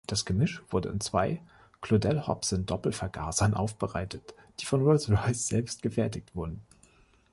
Das 0.07 0.25
Gemisch 0.25 0.63
wurde 0.71 0.89
in 0.89 0.99
zwei 0.99 1.43
Claudel-Hobson-Doppelvergasern 1.81 3.53
aufbereitet, 3.53 4.33
die 4.59 4.65
von 4.65 4.81
Rolls-Royce 4.81 5.45
selbst 5.49 5.83
gefertigt 5.83 6.33
wurden. 6.35 6.63